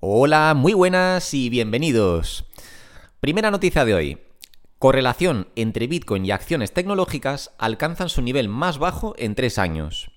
Hola, 0.00 0.54
muy 0.54 0.74
buenas 0.74 1.34
y 1.34 1.50
bienvenidos. 1.50 2.44
Primera 3.18 3.50
noticia 3.50 3.84
de 3.84 3.94
hoy. 3.94 4.18
Correlación 4.78 5.48
entre 5.56 5.88
Bitcoin 5.88 6.24
y 6.24 6.30
acciones 6.30 6.72
tecnológicas 6.72 7.50
alcanzan 7.58 8.08
su 8.08 8.22
nivel 8.22 8.48
más 8.48 8.78
bajo 8.78 9.16
en 9.18 9.34
tres 9.34 9.58
años. 9.58 10.12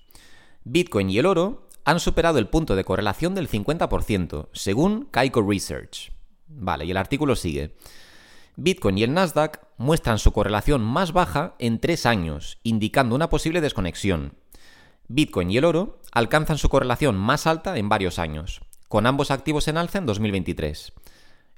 Bitcoin 0.62 1.10
y 1.10 1.18
el 1.18 1.26
oro 1.26 1.68
han 1.84 1.98
superado 1.98 2.38
el 2.38 2.46
punto 2.46 2.76
de 2.76 2.84
correlación 2.84 3.34
del 3.34 3.48
50%, 3.48 4.50
según 4.52 5.08
Kaiko 5.10 5.42
Research. 5.42 6.12
Vale, 6.46 6.84
y 6.84 6.92
el 6.92 6.96
artículo 6.96 7.34
sigue. 7.34 7.74
Bitcoin 8.54 8.98
y 8.98 9.02
el 9.02 9.12
Nasdaq 9.12 9.66
muestran 9.78 10.20
su 10.20 10.30
correlación 10.30 10.80
más 10.80 11.12
baja 11.12 11.56
en 11.58 11.80
tres 11.80 12.06
años, 12.06 12.60
indicando 12.62 13.16
una 13.16 13.28
posible 13.28 13.60
desconexión. 13.60 14.34
Bitcoin 15.08 15.50
y 15.50 15.56
el 15.56 15.64
oro 15.64 15.98
alcanzan 16.12 16.58
su 16.58 16.68
correlación 16.68 17.16
más 17.16 17.48
alta 17.48 17.76
en 17.78 17.88
varios 17.88 18.20
años 18.20 18.60
con 18.92 19.06
ambos 19.06 19.30
activos 19.30 19.68
en 19.68 19.78
alza 19.78 19.96
en 19.96 20.04
2023. 20.04 20.92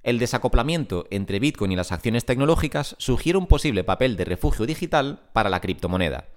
El 0.04 0.20
desacoplamiento 0.20 1.08
entre 1.10 1.40
Bitcoin 1.40 1.72
y 1.72 1.74
las 1.74 1.90
acciones 1.90 2.24
tecnológicas 2.24 2.94
sugiere 3.00 3.36
un 3.36 3.48
posible 3.48 3.82
papel 3.82 4.16
de 4.16 4.24
refugio 4.24 4.66
digital 4.66 5.18
para 5.32 5.50
la 5.50 5.60
criptomoneda. 5.60 6.28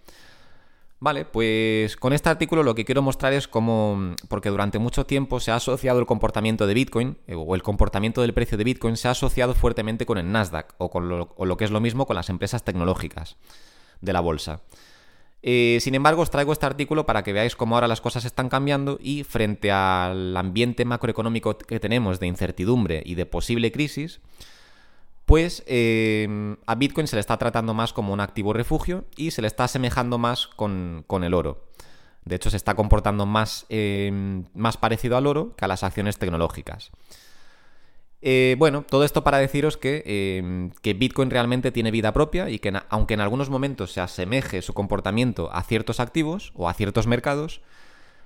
Vale, 1.00 1.26
pues 1.26 1.98
con 1.98 2.14
este 2.14 2.30
artículo 2.30 2.64
lo 2.64 2.74
que 2.74 2.84
quiero 2.84 3.04
mostrar 3.04 3.32
es 3.34 3.48
cómo, 3.48 4.16
porque 4.28 4.50
durante 4.50 4.80
mucho 4.80 5.06
tiempo 5.06 5.40
se 5.40 5.52
ha 5.52 5.58
asociado 5.58 6.00
el 6.00 6.08
comportamiento 6.08 6.66
de 6.66 6.74
Bitcoin, 6.74 7.20
eh, 7.28 7.36
o 7.36 7.54
el 7.54 7.62
comportamiento 7.62 8.22
del 8.22 8.34
precio 8.34 8.58
de 8.58 8.64
Bitcoin 8.64 8.98
se 8.98 9.08
ha 9.08 9.12
asociado 9.12 9.54
fuertemente 9.54 10.08
con 10.08 10.18
el 10.18 10.32
Nasdaq, 10.32 10.74
o 10.80 10.90
con 10.90 11.10
lo, 11.10 11.36
o 11.38 11.46
lo 11.46 11.58
que 11.58 11.66
es 11.66 11.70
lo 11.70 11.80
mismo 11.80 12.08
con 12.08 12.16
las 12.16 12.32
empresas 12.32 12.64
tecnológicas 12.64 13.38
de 14.02 14.14
la 14.14 14.22
bolsa. 14.22 14.62
Eh, 15.50 15.78
sin 15.80 15.96
embargo, 15.96 16.24
os 16.24 16.30
traigo 16.30 16.52
este 16.52 16.66
artículo 16.66 17.06
para 17.06 17.24
que 17.24 17.32
veáis 17.32 17.56
cómo 17.56 17.76
ahora 17.76 17.88
las 17.88 18.02
cosas 18.02 18.26
están 18.26 18.50
cambiando 18.50 19.00
y 19.02 19.24
frente 19.24 19.72
al 19.72 20.36
ambiente 20.36 20.84
macroeconómico 20.84 21.58
que 21.58 21.80
tenemos 21.80 22.20
de 22.20 22.28
incertidumbre 22.28 23.02
y 23.06 23.16
de 23.16 23.26
posible 23.26 23.72
crisis, 23.72 24.20
pues 25.24 25.64
eh, 25.66 26.58
a 26.66 26.76
Bitcoin 26.76 27.08
se 27.08 27.16
le 27.16 27.22
está 27.22 27.38
tratando 27.38 27.74
más 27.74 27.94
como 27.94 28.12
un 28.12 28.20
activo 28.20 28.52
refugio 28.52 29.06
y 29.16 29.32
se 29.32 29.42
le 29.42 29.48
está 29.48 29.64
asemejando 29.64 30.18
más 30.18 30.48
con, 30.48 31.06
el 31.24 31.34
oro. 31.34 31.64
De 32.26 32.36
hecho, 32.36 32.50
se 32.50 32.58
está 32.58 32.76
comportando 32.76 33.26
más, 33.26 33.66
eh, 33.70 34.44
más 34.54 34.76
parecido 34.76 35.16
al 35.16 35.28
oro 35.28 35.56
que 35.56 35.64
a 35.64 35.70
las 35.70 35.82
acciones 35.82 36.18
tecnológicas. 36.18 36.92
Eh, 38.22 38.56
bueno, 38.58 38.84
todo 38.84 39.04
esto 39.04 39.24
para 39.24 39.38
deciros 39.38 39.78
em, 39.84 40.72
que, 40.82 40.94
Bitcoin 40.94 41.30
realmente 41.30 41.72
tiene 41.72 41.92
vida 41.92 42.14
propia 42.14 42.50
y 42.50 42.60
que 42.60 42.74
aunque 42.90 43.14
en 43.14 43.22
algunos 43.22 43.50
momentos 43.50 43.92
se 43.92 44.02
asemeje 44.02 44.62
su 44.62 44.74
comportamiento 44.74 45.52
a 45.54 45.64
ciertos 45.64 46.00
activos 46.00 46.52
o 46.56 46.68
a 46.68 46.74
ciertos 46.74 47.06
mercados, 47.06 47.62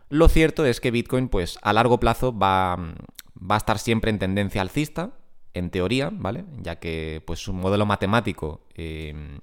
lo 0.10 0.28
cierto 0.30 0.66
es 0.66 0.80
que 0.80 0.92
Bitcoin 0.92 1.28
pues 1.28 1.60
a 1.62 1.74
largo 1.74 2.00
plazo 2.00 2.38
va, 2.38 2.74
a 2.74 3.58
estar 3.58 3.80
siempre 3.80 4.12
en 4.12 4.20
tendencia 4.20 4.62
alcista, 4.62 5.12
en 5.54 5.70
teoría, 5.70 6.10
¿vale? 6.14 6.46
Ya 6.62 6.78
que 6.78 7.22
pues 7.26 7.40
su 7.40 7.52
modelo 7.52 7.86
matemático 7.86 8.62
em, 8.76 9.40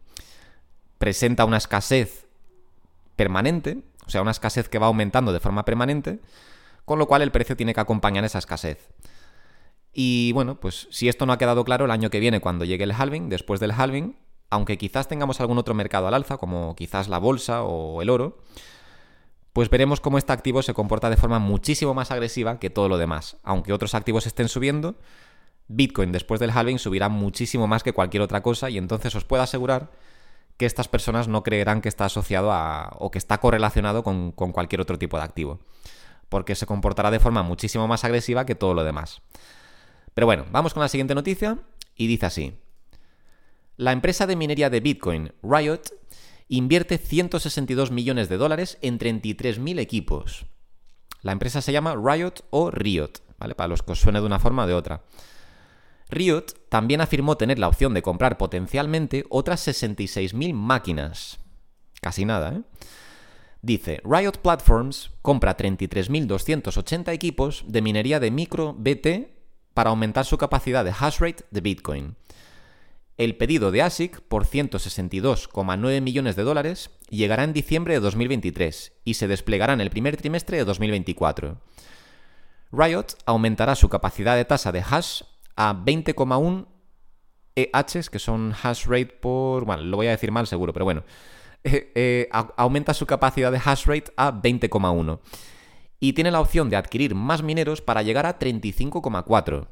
presenta 0.97 1.45
una 1.45 1.59
escasez 1.59 2.27
permanente, 3.17 3.83
o 4.07 4.11
sea, 4.11 4.23
una 4.23 4.31
escasez 4.31 4.69
que 4.71 4.79
va 4.79 4.87
aumentando 4.87 5.33
de 5.33 5.41
forma 5.41 5.67
permanente, 5.67 6.21
con 6.87 6.99
lo 6.99 7.07
cual 7.07 7.21
el 7.21 7.33
precio 7.33 7.57
tiene 7.57 7.75
que 7.75 7.81
acompañar 7.81 8.25
esa 8.25 8.39
escasez. 8.39 8.89
Y 9.93 10.33
bueno, 10.33 10.61
pues 10.61 10.89
si 10.91 11.09
esto 11.09 11.27
no 11.27 11.33
ha 11.33 11.39
quedado 11.39 11.65
claro, 11.65 11.85
el 11.87 11.91
año 11.91 12.11
que 12.11 12.21
viene, 12.21 12.41
cuando 12.41 12.65
llegue 12.65 12.85
el 12.85 12.93
halving, 12.93 13.29
después 13.29 13.61
del 13.61 13.73
halving, 13.73 14.17
aunque 14.51 14.79
quizás 14.79 15.09
tengamos 15.09 15.41
algún 15.41 15.59
otro 15.59 15.75
mercado 15.75 16.07
al 16.09 16.15
alza, 16.15 16.37
como 16.37 16.75
quizás 16.77 17.09
la 17.09 17.19
bolsa 17.19 17.63
o 17.63 18.01
el 18.03 18.11
oro, 18.11 18.39
pues 19.53 19.71
veremos 19.71 20.01
cómo 20.01 20.19
este 20.19 20.33
activo 20.33 20.63
se 20.63 20.75
comporta 20.75 21.11
de 21.11 21.17
forma 21.17 21.39
muchísimo 21.39 21.95
más 21.95 22.11
agresiva 22.11 22.59
que 22.59 22.71
todo 22.71 22.89
lo 22.89 22.97
demás. 22.97 23.39
Aunque 23.43 23.73
otros 23.73 23.95
activos 23.95 24.27
estén 24.27 24.49
subiendo, 24.49 24.97
Bitcoin 25.69 26.13
después 26.13 26.41
del 26.41 26.51
halving 26.51 26.79
subirá 26.79 27.09
muchísimo 27.09 27.67
más 27.67 27.83
que 27.83 27.93
cualquier 27.93 28.23
otra 28.23 28.43
cosa 28.43 28.71
y 28.71 28.79
entonces 28.79 29.15
os 29.15 29.25
puedo 29.25 29.43
asegurar 29.43 29.91
que 30.57 30.67
estas 30.67 30.89
personas 30.89 31.29
no 31.29 31.43
creerán 31.43 31.81
que 31.81 31.89
está 31.89 32.07
asociado 32.07 32.53
a 32.53 32.97
o 32.99 33.11
que 33.11 33.19
está 33.19 33.39
correlacionado 33.39 34.03
con, 34.03 34.33
con 34.33 34.53
cualquier 34.53 34.81
otro 34.81 34.99
tipo 34.99 35.17
de 35.17 35.23
activo, 35.25 35.61
porque 36.29 36.55
se 36.55 36.67
comportará 36.67 37.11
de 37.11 37.21
forma 37.21 37.43
muchísimo 37.43 37.87
más 37.87 38.05
agresiva 38.05 38.45
que 38.45 38.55
todo 38.55 38.75
lo 38.75 38.83
demás. 38.83 39.23
Pero 40.19 40.27
bueno, 40.27 40.47
vamos 40.51 40.75
con 40.75 40.81
la 40.81 40.89
siguiente 40.89 41.15
noticia 41.15 41.59
y 41.95 42.09
dice 42.09 42.27
así. 42.27 42.59
La 43.77 43.93
empresa 43.93 44.27
de 44.27 44.35
minería 44.35 44.69
de 44.69 44.81
Bitcoin, 44.81 45.33
Riot, 45.45 45.83
invierte 46.49 46.99
162 46.99 47.93
millones 47.93 48.29
de 48.29 48.37
dólares 48.37 48.79
en 48.83 48.99
33.000 48.99 49.79
equipos. 49.79 50.47
La 51.23 51.31
empresa 51.31 51.63
se 51.63 51.71
llama 51.71 51.95
Riot 51.95 52.33
o 52.51 52.73
Riot, 52.73 53.13
¿vale? 53.39 53.55
Para 53.55 53.69
los 53.69 53.85
que 53.85 53.93
os 53.93 54.01
suene 54.01 54.19
de 54.19 54.27
una 54.27 54.41
forma 54.41 54.65
o 54.65 54.67
de 54.67 54.75
otra. 54.75 55.05
Riot 56.11 56.47
también 56.69 57.01
afirmó 57.01 57.37
tener 57.37 57.61
la 57.61 57.69
opción 57.69 57.95
de 57.95 58.03
comprar 58.03 58.39
potencialmente 58.39 59.25
otras 59.29 59.69
66.000 59.69 60.53
máquinas. 60.53 61.39
Casi 62.01 62.25
nada, 62.25 62.55
¿eh? 62.55 62.63
Dice, 63.63 64.03
Riot 64.03 64.39
Platforms 64.43 65.13
compra 65.23 65.57
33.280 65.57 67.13
equipos 67.13 67.65
de 67.69 67.83
minería 67.83 68.19
de 68.19 68.33
micro 68.33 68.75
BT 68.77 69.38
para 69.79 69.91
aumentar 69.91 70.25
su 70.25 70.39
capacidad 70.39 70.85
de 70.85 70.91
hash 70.91 71.21
rate 71.21 71.45
de 71.53 71.61
Bitcoin. 71.61 72.17
El 73.17 73.37
pedido 73.37 73.71
de 73.71 73.83
ASIC 73.83 74.21
por 74.23 74.45
162,9 74.45 76.01
millones 76.01 76.35
de 76.35 76.43
dólares 76.43 76.91
llegará 77.11 77.45
en 77.45 77.53
diciembre 77.53 77.95
de 77.95 78.01
2023 78.01 78.93
y 79.05 79.15
se 79.15 79.29
desplegará 79.29 79.75
en 79.75 79.81
el 79.81 79.91
primer 79.91 80.17
trimestre 80.17 80.57
de 80.57 80.65
2024. 80.65 81.61
Riot 82.73 83.07
aumentará 83.25 83.77
su 83.77 83.89
capacidad 83.89 84.35
de 84.35 84.45
tasa 84.45 84.73
de 84.73 84.83
hash 84.83 85.23
a 85.55 85.73
20,1 85.75 86.67
EH, 87.55 88.11
que 88.11 88.19
son 88.19 88.57
hash 88.61 88.85
rate 88.87 89.17
por... 89.21 89.65
Bueno, 89.65 89.85
lo 89.85 89.97
voy 89.97 90.09
a 90.09 90.11
decir 90.11 90.33
mal 90.33 90.49
seguro, 90.49 90.73
pero 90.73 90.87
bueno. 90.87 91.05
Eh, 91.65 91.93
eh, 91.97 92.29
aumenta 92.57 92.95
su 92.95 93.05
capacidad 93.05 93.51
de 93.53 93.61
hash 93.65 93.85
rate 93.85 94.13
a 94.17 94.33
20,1 94.33 95.21
y 96.01 96.13
tiene 96.13 96.31
la 96.31 96.41
opción 96.41 96.71
de 96.71 96.77
adquirir 96.77 97.15
más 97.15 97.43
mineros 97.43 97.81
para 97.81 98.03
llegar 98.03 98.27
a 98.27 98.39
35,4. 98.39 99.67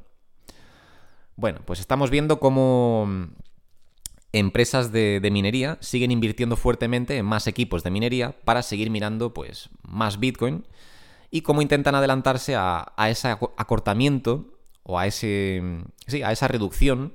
Bueno, 1.37 1.61
pues 1.65 1.81
estamos 1.81 2.11
viendo 2.11 2.41
cómo 2.41 3.29
empresas 4.33 4.93
de, 4.93 5.27
minería 5.33 5.79
siguen 5.81 6.11
invirtiendo 6.11 6.57
fuertemente 6.57 7.17
en 7.17 7.27
más 7.27 7.47
equipos 7.47 7.83
de 7.83 7.91
minería 7.91 8.33
para 8.45 8.63
seguir 8.63 8.91
mirando 8.91 9.33
pues 9.33 9.71
más 9.83 10.19
Bitcoin 10.19 10.67
y 11.31 11.43
cómo 11.43 11.63
intentan 11.63 11.95
adelantarse 11.95 12.55
a, 12.57 12.93
ese 13.09 13.29
acortamiento 13.29 14.59
o 14.83 14.99
a, 14.99 15.07
ese, 15.07 15.63
sí, 16.07 16.23
a 16.23 16.33
esa 16.33 16.49
reducción 16.49 17.15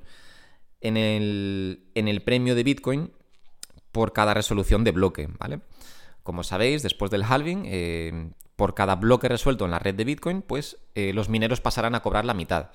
en 0.81 0.97
el, 0.97 1.89
en 1.95 2.07
el 2.07 2.21
premio 2.21 2.55
de 2.55 2.63
Bitcoin 2.63 3.11
por 3.91 4.13
cada 4.13 4.33
resolución 4.33 4.83
de 4.83 4.91
bloque, 4.91 5.29
¿vale? 5.39 5.61
Como 6.23 6.43
sabéis, 6.43 6.83
después 6.83 7.11
del 7.11 7.23
halving, 7.23 7.63
eh, 7.65 8.31
por 8.61 8.75
cada 8.75 8.95
bloque 8.95 9.27
resuelto 9.27 9.65
en 9.65 9.71
la 9.71 9.79
red 9.79 9.95
de 9.95 10.03
Bitcoin, 10.03 10.43
pues 10.43 10.77
eh, 10.93 11.13
los 11.15 11.29
mineros 11.29 11.61
pasarán 11.61 11.95
a 11.95 12.01
cobrar 12.01 12.25
la 12.25 12.35
mitad. 12.35 12.69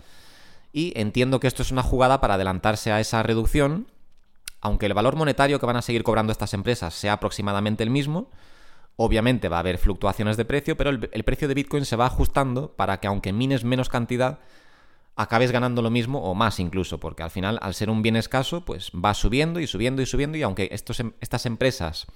Y 0.72 0.92
entiendo 0.96 1.38
que 1.38 1.46
esto 1.46 1.62
es 1.62 1.70
una 1.70 1.84
jugada 1.84 2.20
para 2.20 2.34
adelantarse 2.34 2.90
a 2.90 2.98
esa 2.98 3.22
reducción, 3.22 3.86
aunque 4.60 4.86
el 4.86 4.94
valor 4.94 5.14
monetario 5.14 5.60
que 5.60 5.66
van 5.66 5.76
a 5.76 5.82
seguir 5.82 6.02
cobrando 6.02 6.32
estas 6.32 6.54
empresas 6.54 6.92
sea 6.92 7.12
aproximadamente 7.12 7.84
el 7.84 7.90
mismo, 7.90 8.32
obviamente 8.96 9.48
va 9.48 9.58
a 9.58 9.60
haber 9.60 9.78
fluctuaciones 9.78 10.36
de 10.36 10.44
precio, 10.44 10.76
pero 10.76 10.90
el, 10.90 11.08
el 11.12 11.22
precio 11.22 11.46
de 11.46 11.54
Bitcoin 11.54 11.84
se 11.84 11.94
va 11.94 12.06
ajustando 12.06 12.72
para 12.72 12.98
que 12.98 13.06
aunque 13.06 13.32
mines 13.32 13.62
menos 13.62 13.88
cantidad, 13.88 14.40
acabes 15.14 15.52
ganando 15.52 15.82
lo 15.82 15.90
mismo 15.90 16.20
o 16.20 16.34
más 16.34 16.58
incluso, 16.58 16.98
porque 16.98 17.22
al 17.22 17.30
final, 17.30 17.60
al 17.62 17.74
ser 17.74 17.90
un 17.90 18.02
bien 18.02 18.16
escaso, 18.16 18.64
pues 18.64 18.90
va 18.90 19.14
subiendo 19.14 19.60
y 19.60 19.68
subiendo 19.68 20.02
y 20.02 20.06
subiendo, 20.06 20.36
y 20.36 20.42
aunque 20.42 20.68
estos, 20.72 20.98
em, 20.98 21.12
estas 21.20 21.46
empresas 21.46 22.08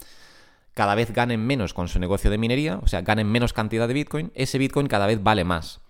cada 0.74 0.94
vez 0.94 1.12
ganen 1.12 1.46
menos 1.46 1.74
con 1.74 1.88
su 1.88 1.98
negocio 1.98 2.30
de 2.30 2.38
minería, 2.38 2.78
o 2.82 2.86
sea, 2.86 3.02
ganen 3.02 3.30
menos 3.30 3.52
cantidad 3.52 3.88
de 3.88 3.94
Bitcoin, 3.94 4.32
ese 4.34 4.58
Bitcoin 4.58 4.86
cada 4.86 5.06
vez 5.06 5.22
vale 5.22 5.44
más. 5.44 5.80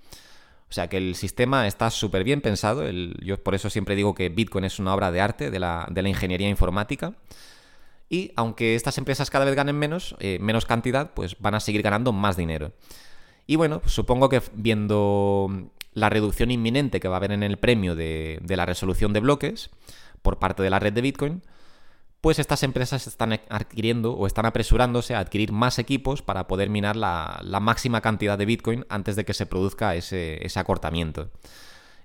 O 0.70 0.72
sea 0.72 0.88
que 0.88 0.96
el 0.96 1.16
sistema 1.16 1.66
está 1.66 1.90
súper 1.90 2.22
bien 2.22 2.40
pensado. 2.40 2.88
yo 2.88 3.42
por 3.42 3.56
eso 3.56 3.68
siempre 3.70 3.96
digo 3.96 4.14
que 4.14 4.28
Bitcoin 4.28 4.64
es 4.64 4.78
una 4.78 4.94
obra 4.94 5.10
de 5.10 5.20
arte 5.20 5.50
de 5.50 5.58
la, 5.58 5.88
ingeniería 6.06 6.48
informática. 6.48 7.14
Y 8.08 8.32
aunque 8.36 8.76
estas 8.76 8.96
empresas 8.96 9.30
cada 9.30 9.44
vez 9.44 9.56
ganen 9.56 9.76
menos, 9.76 10.14
eh, 10.20 10.38
menos 10.40 10.66
cantidad, 10.66 11.12
pues 11.12 11.36
van 11.40 11.56
a 11.56 11.60
seguir 11.60 11.82
ganando 11.82 12.12
más 12.12 12.36
dinero. 12.36 12.72
Y 13.48 13.56
bueno, 13.56 13.82
supongo 13.86 14.28
que 14.28 14.42
viendo 14.54 15.70
la 15.92 16.08
reducción 16.08 16.52
inminente 16.52 17.00
que 17.00 17.08
va 17.08 17.16
a 17.16 17.18
haber 17.18 17.32
en 17.32 17.42
el 17.42 17.56
premio 17.56 17.96
de, 17.96 18.38
de 18.40 18.56
la 18.56 18.64
resolución 18.64 19.12
de 19.12 19.20
bloques 19.20 19.70
por 20.22 20.38
parte 20.38 20.62
de 20.62 20.70
la 20.70 20.78
red 20.78 20.92
de 20.92 21.00
Bitcoin, 21.00 21.42
pues 22.20 22.38
estas 22.38 22.62
empresas 22.62 23.06
están 23.06 23.40
adquiriendo 23.48 24.12
o 24.12 24.26
están 24.26 24.44
apresurándose 24.44 25.14
a 25.14 25.20
adquirir 25.20 25.52
más 25.52 25.78
equipos 25.78 26.20
para 26.22 26.46
poder 26.46 26.68
minar 26.68 26.96
la, 26.96 27.40
máxima 27.60 28.00
cantidad 28.00 28.36
de 28.36 28.44
Bitcoin 28.44 28.84
antes 28.88 29.16
de 29.16 29.24
que 29.24 29.34
se 29.34 29.46
produzca 29.46 29.94
ese, 29.94 30.46
acortamiento. 30.56 31.30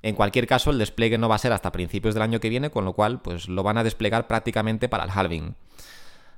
En 0.02 0.16
cualquier 0.16 0.48
caso, 0.48 0.70
el 0.70 0.78
despliegue 0.78 1.18
no 1.18 1.28
va 1.28 1.36
a 1.36 1.40
ser 1.40 1.52
hasta 1.52 1.72
principios 1.72 2.14
del 2.14 2.24
año 2.24 2.40
que 2.40 2.50
viene, 2.50 2.70
con 2.70 2.86
lo 2.86 2.94
cual 2.94 3.22
pues 3.22 3.50
lo 3.50 3.64
van 3.64 3.78
a 3.78 3.84
desplegar 3.84 4.28
prácticamente 4.28 4.88
para 4.88 5.04
el 5.04 5.12
halving. 5.12 5.56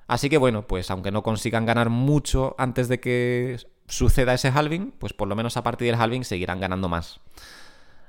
Así 0.07 0.29
que 0.29 0.37
bueno, 0.37 0.65
pues 0.65 0.89
aunque 0.89 1.11
no 1.11 1.21
consigan 1.21 1.65
ganar 1.65 1.89
mucho 1.89 2.55
antes 2.57 2.87
de 2.87 2.99
que 2.99 3.57
suceda 3.87 4.33
ese 4.33 4.49
halving, 4.49 4.93
pues 4.97 5.13
por 5.13 5.27
lo 5.27 5.35
menos 5.35 5.57
a 5.57 5.63
partir 5.63 5.87
del 5.87 6.01
halving 6.01 6.23
seguirán 6.23 6.61
ganando 6.61 6.87
más. 6.87 7.19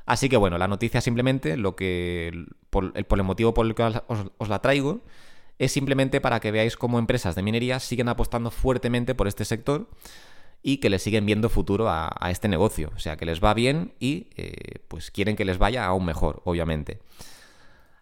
Así 0.06 0.30
que 0.30 0.38
bueno, 0.38 0.56
la 0.56 0.68
noticia 0.68 1.02
simplemente, 1.02 1.58
lo 1.58 1.76
que 1.76 2.46
por 2.70 2.92
el, 2.94 3.22
motivo 3.24 3.52
por 3.52 3.66
el 3.66 3.74
que 3.74 3.82
os, 3.82 4.48
la 4.48 4.60
traigo, 4.60 5.02
es 5.58 5.72
simplemente 5.72 6.20
para 6.20 6.40
que 6.40 6.50
veáis 6.50 6.76
cómo 6.76 6.99
empresas 6.99 7.34
de 7.34 7.43
minería 7.43 7.81
siguen 7.81 8.08
apostando 8.08 8.50
fuertemente 8.50 9.14
por 9.14 9.28
este 9.28 9.44
sector 9.44 9.88
y 10.62 10.78
que 10.78 10.90
le 10.90 10.99
siguen 10.99 11.26
viendo 11.26 11.49
futuro 11.49 11.88
a, 11.88 12.31
este 12.31 12.49
negocio. 12.49 12.90
O 12.96 12.99
sea, 12.99 13.16
que 13.16 13.26
les 13.26 13.43
va 13.43 13.55
bien 13.55 13.94
y 14.00 14.28
eh, 14.37 14.81
pues 14.88 15.10
quieren 15.10 15.37
que 15.37 15.44
les 15.44 15.58
vaya 15.58 15.84
aún 15.87 16.05
mejor, 16.05 16.43
obviamente. 16.44 17.00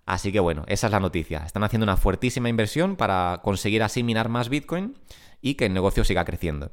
Así 0.06 0.32
que 0.32 0.40
bueno, 0.40 0.64
esa 0.68 0.86
es 0.86 0.92
la 0.92 1.00
noticia. 1.00 1.38
Están 1.44 1.64
haciendo 1.64 1.84
una 1.84 1.96
fuertísima 1.96 2.48
inversión 2.48 2.96
para 2.96 3.40
conseguir 3.42 3.82
así 3.82 4.02
minar 4.02 4.28
más 4.28 4.48
Bitcoin 4.48 4.96
y 5.42 5.54
que 5.54 5.66
el 5.66 5.74
negocio 5.74 6.04
siga 6.04 6.24
creciendo. 6.24 6.70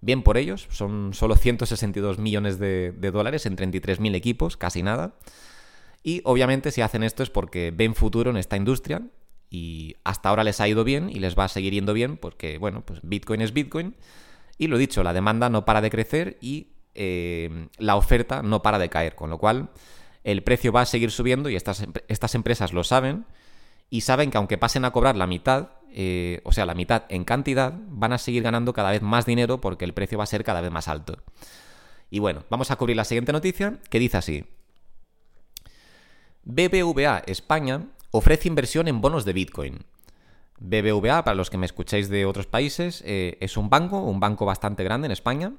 Bien 0.00 0.22
por 0.22 0.38
ellos, 0.38 0.66
son 0.70 1.12
solo 1.12 1.36
162 1.36 2.18
millones 2.18 2.58
de, 2.58 2.92
dólares 3.12 3.44
en 3.44 3.56
33.000 3.56 4.14
equipos, 4.14 4.56
casi 4.56 4.82
nada. 4.82 5.14
Y 6.02 6.22
obviamente 6.24 6.70
si 6.70 6.80
hacen 6.80 7.02
esto 7.02 7.22
es 7.22 7.28
porque 7.28 7.70
ven 7.70 7.94
futuro 7.94 8.30
en 8.30 8.38
esta 8.38 8.56
industria 8.56 9.02
y 9.50 9.96
hasta 10.04 10.28
ahora 10.28 10.44
les 10.44 10.60
ha 10.60 10.68
ido 10.68 10.84
bien 10.84 11.10
y 11.10 11.18
les 11.18 11.36
va 11.36 11.44
a 11.44 11.48
seguir 11.48 11.72
yendo 11.72 11.92
bien 11.92 12.16
porque, 12.16 12.58
bueno, 12.58 12.82
pues 12.82 13.00
Bitcoin 13.02 13.42
es 13.42 13.52
Bitcoin. 13.52 13.96
Y 14.58 14.68
lo 14.68 14.78
dicho, 14.78 15.02
la 15.02 15.12
demanda 15.12 15.50
no 15.50 15.64
para 15.64 15.80
de 15.80 15.90
crecer 15.90 16.38
y 16.40 16.68
eh, 16.94 17.68
la 17.78 17.96
oferta 17.96 18.42
no 18.42 18.62
para 18.62 18.78
de 18.78 18.88
caer, 18.88 19.16
con 19.16 19.30
lo 19.30 19.38
cual 19.38 19.70
el 20.22 20.42
precio 20.42 20.70
va 20.70 20.82
a 20.82 20.86
seguir 20.86 21.10
subiendo 21.10 21.48
y 21.48 21.56
estas, 21.56 21.84
estas 22.08 22.34
empresas 22.34 22.72
lo 22.72 22.84
saben 22.84 23.24
y 23.88 24.02
saben 24.02 24.30
que 24.30 24.38
aunque 24.38 24.58
pasen 24.58 24.84
a 24.84 24.92
cobrar 24.92 25.16
la 25.16 25.26
mitad, 25.26 25.70
eh, 25.92 26.40
o 26.44 26.52
sea, 26.52 26.64
la 26.64 26.74
mitad 26.74 27.04
en 27.08 27.24
cantidad, 27.24 27.74
van 27.88 28.12
a 28.12 28.18
seguir 28.18 28.42
ganando 28.42 28.72
cada 28.72 28.92
vez 28.92 29.02
más 29.02 29.26
dinero 29.26 29.60
porque 29.60 29.84
el 29.84 29.94
precio 29.94 30.18
va 30.18 30.24
a 30.24 30.28
ser 30.28 30.44
cada 30.44 30.60
vez 30.60 30.70
más 30.70 30.86
alto. 30.86 31.18
Y 32.08 32.20
bueno, 32.20 32.44
vamos 32.50 32.70
a 32.70 32.76
cubrir 32.76 32.96
la 32.96 33.04
siguiente 33.04 33.32
noticia 33.32 33.78
que 33.88 33.98
dice 33.98 34.16
así. 34.16 34.44
BBVA 36.44 37.22
España 37.26 37.86
ofrece 38.10 38.48
inversión 38.48 38.88
en 38.88 39.00
bonos 39.00 39.24
de 39.24 39.32
Bitcoin. 39.32 39.84
BBVA, 40.58 41.24
para 41.24 41.34
los 41.34 41.48
que 41.48 41.58
me 41.58 41.66
escuchéis 41.66 42.08
de 42.08 42.26
otros 42.26 42.46
países, 42.46 43.02
eh, 43.06 43.38
es 43.40 43.56
un 43.56 43.70
banco, 43.70 44.02
un 44.02 44.20
banco 44.20 44.44
bastante 44.44 44.84
grande 44.84 45.06
en 45.06 45.12
España, 45.12 45.54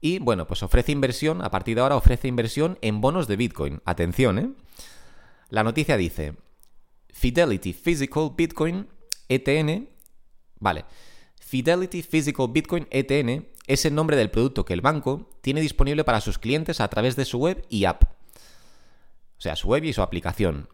y 0.00 0.18
bueno, 0.18 0.46
pues 0.46 0.62
ofrece 0.62 0.92
inversión, 0.92 1.42
a 1.42 1.50
partir 1.50 1.76
de 1.76 1.82
ahora 1.82 1.96
ofrece 1.96 2.26
inversión 2.26 2.78
en 2.80 3.00
bonos 3.00 3.28
de 3.28 3.36
Bitcoin. 3.36 3.82
Atención, 3.84 4.38
¿eh? 4.38 4.50
La 5.50 5.62
noticia 5.62 5.96
dice, 5.96 6.34
Fidelity 7.10 7.72
Physical 7.72 8.30
Bitcoin 8.36 8.88
ETN, 9.28 9.88
vale, 10.58 10.84
Fidelity 11.40 12.02
Physical 12.02 12.48
Bitcoin 12.48 12.86
ETN 12.90 13.48
es 13.66 13.84
el 13.84 13.94
nombre 13.94 14.16
del 14.16 14.30
producto 14.30 14.64
que 14.64 14.72
el 14.72 14.80
banco 14.80 15.28
tiene 15.42 15.60
disponible 15.60 16.04
para 16.04 16.20
sus 16.20 16.38
clientes 16.38 16.80
a 16.80 16.88
través 16.88 17.16
de 17.16 17.24
su 17.24 17.38
web 17.38 17.64
y 17.68 17.84
app. 17.84 18.04
O 18.04 19.40
sea, 19.40 19.56
su 19.56 19.68
web 19.68 19.84
y 19.84 19.92
su 19.92 20.02
aplicación. 20.02 20.68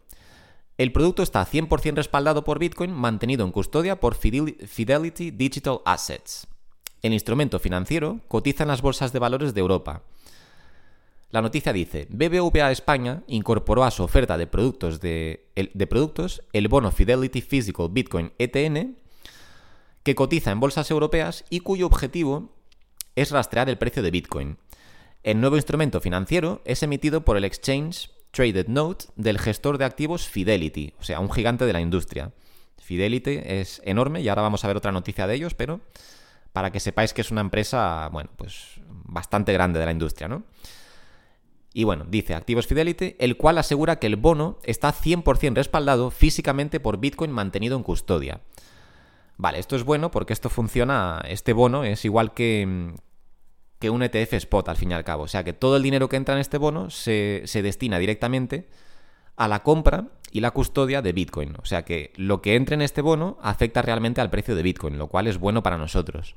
El 0.78 0.92
producto 0.92 1.22
está 1.22 1.46
100% 1.46 1.94
respaldado 1.94 2.44
por 2.44 2.58
Bitcoin, 2.58 2.92
mantenido 2.92 3.46
en 3.46 3.52
custodia 3.52 3.98
por 3.98 4.14
Fidelity 4.14 5.30
Digital 5.30 5.80
Assets. 5.86 6.46
El 7.00 7.14
instrumento 7.14 7.58
financiero 7.58 8.20
cotiza 8.28 8.64
en 8.64 8.68
las 8.68 8.82
bolsas 8.82 9.12
de 9.12 9.18
valores 9.18 9.54
de 9.54 9.60
Europa. 9.60 10.02
La 11.30 11.40
noticia 11.40 11.72
dice, 11.72 12.06
BBVA 12.10 12.70
España 12.70 13.22
incorporó 13.26 13.84
a 13.84 13.90
su 13.90 14.02
oferta 14.02 14.36
de 14.36 14.46
productos, 14.46 15.00
de, 15.00 15.48
productos 15.88 16.42
el 16.52 16.68
bono 16.68 16.90
Fidelity 16.90 17.40
Physical 17.40 17.88
Bitcoin 17.90 18.32
ETN, 18.38 18.96
que 20.02 20.14
cotiza 20.14 20.50
en 20.50 20.60
bolsas 20.60 20.90
europeas 20.90 21.44
y 21.48 21.60
cuyo 21.60 21.86
objetivo 21.86 22.52
es 23.16 23.30
rastrear 23.30 23.70
el 23.70 23.78
precio 23.78 24.02
de 24.02 24.10
Bitcoin. 24.10 24.58
El 25.22 25.40
nuevo 25.40 25.56
instrumento 25.56 26.00
financiero 26.00 26.60
es 26.64 26.82
emitido 26.82 27.24
por 27.24 27.38
el 27.38 27.44
Exchange 27.44 28.10
Traded 28.36 28.68
Note 28.68 29.06
del 29.16 29.38
gestor 29.38 29.78
de 29.78 29.86
activos 29.86 30.28
Fidelity, 30.28 30.92
o 31.00 31.02
sea, 31.02 31.20
un 31.20 31.32
gigante 31.32 31.64
de 31.64 31.72
la 31.72 31.80
industria. 31.80 32.32
Fidelity 32.76 33.40
es 33.42 33.80
enorme 33.82 34.20
y 34.20 34.28
ahora 34.28 34.42
vamos 34.42 34.62
a 34.62 34.68
ver 34.68 34.76
otra 34.76 34.92
noticia 34.92 35.26
de 35.26 35.34
ellos, 35.34 35.54
pero 35.54 35.80
para 36.52 36.70
que 36.70 36.78
sepáis 36.78 37.14
que 37.14 37.22
es 37.22 37.30
una 37.30 37.40
empresa, 37.40 38.10
bueno, 38.12 38.28
pues 38.36 38.78
bastante 38.88 39.54
grande 39.54 39.80
de 39.80 39.86
la 39.86 39.92
industria, 39.92 40.28
¿no? 40.28 40.42
Y 41.72 41.84
bueno, 41.84 42.04
dice 42.06 42.34
Activos 42.34 42.66
Fidelity, 42.66 43.16
el 43.18 43.38
cual 43.38 43.56
asegura 43.56 43.98
que 43.98 44.06
el 44.06 44.16
bono 44.16 44.58
está 44.64 44.92
100% 44.92 45.54
respaldado 45.54 46.10
físicamente 46.10 46.78
por 46.78 46.98
Bitcoin 46.98 47.30
mantenido 47.30 47.74
en 47.78 47.84
custodia. 47.84 48.42
Vale, 49.38 49.60
esto 49.60 49.76
es 49.76 49.82
bueno 49.82 50.10
porque 50.10 50.34
esto 50.34 50.50
funciona, 50.50 51.22
este 51.26 51.54
bono 51.54 51.84
es 51.84 52.04
igual 52.04 52.34
que, 52.34 52.92
que 53.78 53.90
un 53.90 54.02
ETF 54.02 54.34
spot 54.34 54.68
al 54.68 54.76
fin 54.76 54.90
y 54.90 54.94
al 54.94 55.04
cabo. 55.04 55.24
O 55.24 55.28
sea 55.28 55.44
que 55.44 55.52
todo 55.52 55.76
el 55.76 55.82
dinero 55.82 56.08
que 56.08 56.16
entra 56.16 56.34
en 56.34 56.40
este 56.40 56.58
bono 56.58 56.90
se, 56.90 57.42
se 57.46 57.62
destina 57.62 57.98
directamente 57.98 58.68
a 59.36 59.48
la 59.48 59.62
compra 59.62 60.08
y 60.32 60.40
la 60.40 60.50
custodia 60.50 61.02
de 61.02 61.12
Bitcoin. 61.12 61.56
O 61.62 61.64
sea 61.64 61.84
que 61.84 62.12
lo 62.16 62.42
que 62.42 62.56
entre 62.56 62.74
en 62.74 62.82
este 62.82 63.02
bono 63.02 63.38
afecta 63.42 63.82
realmente 63.82 64.20
al 64.20 64.30
precio 64.30 64.54
de 64.54 64.62
Bitcoin, 64.62 64.98
lo 64.98 65.08
cual 65.08 65.26
es 65.26 65.38
bueno 65.38 65.62
para 65.62 65.78
nosotros. 65.78 66.34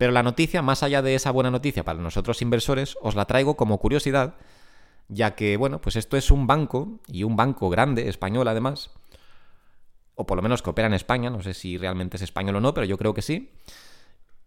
Pero 0.00 0.12
la 0.12 0.22
noticia, 0.22 0.62
más 0.62 0.82
allá 0.82 1.02
de 1.02 1.14
esa 1.14 1.30
buena 1.30 1.50
noticia 1.50 1.84
para 1.84 2.00
nosotros 2.00 2.40
inversores, 2.40 2.96
os 3.02 3.14
la 3.14 3.26
traigo 3.26 3.56
como 3.58 3.76
curiosidad, 3.76 4.36
ya 5.08 5.34
que, 5.34 5.58
bueno, 5.58 5.82
pues 5.82 5.96
esto 5.96 6.16
es 6.16 6.30
un 6.30 6.46
banco, 6.46 7.00
y 7.06 7.24
un 7.24 7.36
banco 7.36 7.68
grande, 7.68 8.08
español 8.08 8.48
además, 8.48 8.90
o 10.14 10.26
por 10.26 10.36
lo 10.36 10.42
menos 10.42 10.62
que 10.62 10.70
opera 10.70 10.86
en 10.86 10.94
España, 10.94 11.28
no 11.28 11.42
sé 11.42 11.52
si 11.52 11.76
realmente 11.76 12.16
es 12.16 12.22
español 12.22 12.56
o 12.56 12.60
no, 12.62 12.72
pero 12.72 12.86
yo 12.86 12.96
creo 12.96 13.12
que 13.12 13.20
sí, 13.20 13.50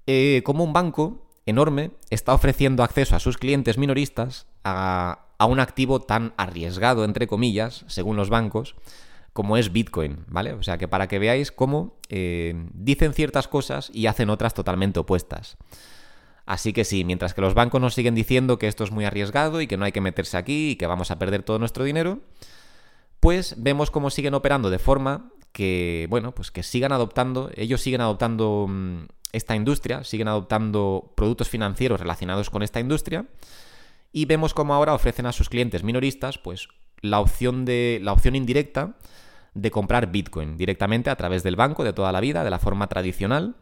eh, 0.08 0.42
como 0.44 0.64
un 0.64 0.74
banco 0.74 1.28
enorme 1.46 1.92
está 2.10 2.34
ofreciendo 2.34 2.84
acceso 2.84 3.16
a 3.16 3.20
sus 3.20 3.38
clientes 3.38 3.78
minoristas 3.78 4.48
a, 4.64 5.20
un 5.40 5.60
activo 5.60 6.00
tan 6.00 6.34
arriesgado, 6.38 7.04
entre 7.04 7.28
comillas, 7.28 7.84
según 7.88 8.16
los 8.16 8.30
bancos, 8.30 8.76
como 9.34 9.58
es 9.58 9.74
Bitcoin, 9.74 10.24
¿vale? 10.28 10.54
O 10.54 10.64
sea 10.64 10.78
que 10.78 10.88
para 10.88 11.10
que 11.10 11.20
veáis 11.20 11.52
cómo 11.52 11.98
eh, 12.08 12.54
dicen 12.74 13.14
ciertas 13.14 13.50
cosas 13.50 13.92
y 13.94 14.08
hacen 14.08 14.30
otras 14.30 14.54
totalmente 14.54 15.02
opuestas. 15.02 15.58
Así 16.46 16.72
que 16.72 16.86
sí, 16.86 17.04
mientras 17.04 17.34
que 17.34 17.42
los 17.42 17.54
bancos 17.54 17.82
nos 17.82 17.94
siguen 17.94 18.16
diciendo 18.16 18.58
que 18.58 18.68
esto 18.68 18.86
es 18.86 18.92
muy 18.92 19.04
arriesgado 19.04 19.60
y 19.60 19.68
que 19.68 19.76
no 19.76 19.84
hay 19.84 19.92
que 19.92 20.02
meterse 20.02 20.38
aquí 20.38 20.72
y 20.72 20.76
que 20.78 20.88
vamos 20.88 21.12
a 21.12 21.20
perder 21.20 21.44
todo 21.44 21.60
nuestro 21.60 21.84
dinero, 21.84 22.20
pues 23.20 23.56
vemos 23.58 23.92
cómo 23.92 24.10
siguen 24.10 24.34
operando 24.34 24.70
de 24.70 24.80
forma 24.80 25.32
que, 25.54 26.08
bueno, 26.10 26.34
pues 26.34 26.52
que 26.52 26.64
sigan 26.64 26.92
adoptando, 26.92 27.50
ellos 27.56 27.82
siguen 27.82 28.02
adoptando 28.02 28.68
mm, 28.70 29.04
esta 29.34 29.56
industria, 29.56 30.04
siguen 30.04 30.30
adoptando 30.30 31.12
productos 31.16 31.50
financieros 31.50 32.00
relacionados 32.00 32.50
con 32.50 32.64
esta 32.64 32.80
industria 32.80 33.26
y 34.14 34.26
vemos 34.26 34.54
cómo 34.54 34.74
ahora 34.74 34.94
ofrecen 34.94 35.26
a 35.26 35.34
sus 35.34 35.50
clientes 35.50 35.84
minoristas 35.84 36.38
pues 36.38 36.70
la 37.02 37.20
opción 37.20 37.66
de 37.66 38.00
la 38.02 38.14
opción 38.14 38.36
indirecta 38.36 38.96
de 39.56 39.72
comprar 39.72 40.12
Bitcoin 40.12 40.56
directamente 40.56 41.10
a 41.10 41.16
través 41.16 41.44
del 41.44 41.56
banco 41.56 41.84
de 41.84 41.94
toda 41.94 42.12
la 42.12 42.22
vida, 42.22 42.44
de 42.44 42.50
la 42.50 42.60
forma 42.60 42.88
tradicional, 42.88 43.56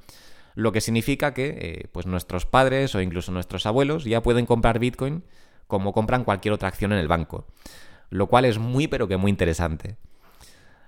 lo 0.54 0.72
que 0.72 0.82
significa 0.82 1.34
que 1.34 1.58
eh, 1.60 1.88
pues 1.92 2.06
nuestros 2.06 2.46
padres 2.46 2.94
o 2.94 3.02
incluso 3.02 3.32
nuestros 3.32 3.66
abuelos 3.66 4.04
ya 4.04 4.22
pueden 4.22 4.46
comprar 4.46 4.80
Bitcoin 4.80 5.24
como 5.68 5.94
compran 5.94 6.26
cualquier 6.26 6.54
otra 6.54 6.68
acción 6.68 6.92
en 6.92 7.00
el 7.00 7.08
banco, 7.08 7.48
lo 8.10 8.28
cual 8.28 8.44
es 8.44 8.60
muy 8.60 8.88
pero 8.88 9.08
que 9.08 9.18
muy 9.18 9.32
interesante. 9.32 9.96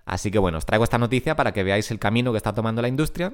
Así 0.05 0.29
que 0.29 0.39
bueno, 0.39 0.57
os 0.57 0.65
traigo 0.65 0.83
esta 0.83 0.97
noticia 0.97 1.37
para 1.37 1.53
que 1.53 1.63
veáis 1.63 1.89
el 1.89 1.99
camino 1.99 2.31
que 2.31 2.37
está 2.37 2.53
tomando 2.53 2.81
la 2.81 2.89
industria 2.89 3.33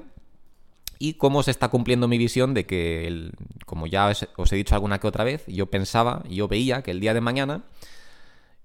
y 1.02 1.14
cómo 1.14 1.42
se 1.42 1.50
está 1.50 1.68
cumpliendo 1.68 2.08
mi 2.08 2.18
visión 2.18 2.52
de 2.52 2.66
que, 2.66 3.32
como 3.64 3.86
ya 3.86 4.12
os, 4.36 4.52
he 4.52 4.56
dicho 4.56 4.74
alguna 4.74 5.00
que 5.00 5.06
otra 5.06 5.24
vez, 5.24 5.44
yo 5.46 5.70
pensaba, 5.70 6.22
yo 6.28 6.46
veía 6.46 6.82
que 6.82 6.90
el 6.90 7.00
día 7.00 7.14
de 7.14 7.22
mañana 7.22 7.64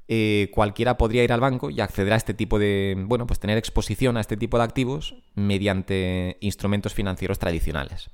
eh, 0.10 0.51
cualquiera 0.54 0.98
podría 0.98 1.24
ir 1.24 1.32
al 1.32 1.39
banco 1.39 1.70
y 1.70 1.80
acceder 1.80 2.12
a 2.12 2.18
este 2.18 2.34
tipo 2.34 2.60
de, 2.60 3.01
bueno, 3.08 3.25
pues 3.25 3.39
tener 3.39 3.58
exposición 3.58 4.18
a 4.18 4.20
este 4.20 4.36
tipo 4.36 4.58
de 4.58 4.65
activos 4.65 5.15
mediante 5.36 6.38
instrumentos 6.42 6.94
financieros 6.94 7.39
tradicionales. 7.39 8.10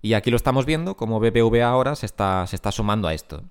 Y 0.00 0.14
aquí 0.14 0.30
lo 0.30 0.38
estamos 0.38 0.64
viendo, 0.64 0.96
como 0.96 1.20
BBVA 1.20 1.68
ahora 1.68 1.96
se 1.96 2.06
está, 2.06 2.46
se 2.46 2.56
está 2.56 2.72
sumando 2.72 3.08
a 3.08 3.14
esto. 3.14 3.42